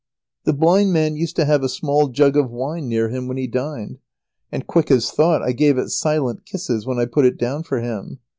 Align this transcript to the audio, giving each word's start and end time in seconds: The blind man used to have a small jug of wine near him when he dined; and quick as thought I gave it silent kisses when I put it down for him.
The 0.45 0.53
blind 0.53 0.93
man 0.93 1.15
used 1.15 1.35
to 1.35 1.45
have 1.45 1.61
a 1.61 1.69
small 1.69 2.07
jug 2.07 2.35
of 2.35 2.49
wine 2.49 2.89
near 2.89 3.09
him 3.09 3.27
when 3.27 3.37
he 3.37 3.45
dined; 3.45 3.99
and 4.51 4.65
quick 4.65 4.89
as 4.89 5.11
thought 5.11 5.43
I 5.43 5.51
gave 5.51 5.77
it 5.77 5.89
silent 5.89 6.43
kisses 6.43 6.87
when 6.87 6.97
I 6.97 7.05
put 7.05 7.23
it 7.25 7.37
down 7.37 7.61
for 7.61 7.79
him. 7.81 8.17